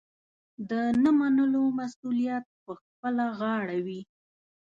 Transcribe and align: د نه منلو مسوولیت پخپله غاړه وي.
د 0.69 0.71
نه 1.03 1.11
منلو 1.19 1.61
مسوولیت 1.77 2.45
پخپله 2.65 3.25
غاړه 3.39 3.77
وي. 3.85 4.01